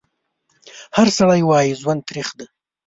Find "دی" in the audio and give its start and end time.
2.37-2.45